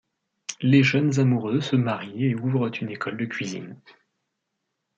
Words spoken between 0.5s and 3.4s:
Les jeunes amoureux se marient et ouvrent une école de